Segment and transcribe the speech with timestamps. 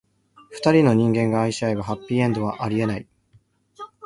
[0.51, 3.07] 二人の人間が愛し合えば、ハッピーエンドはありえない。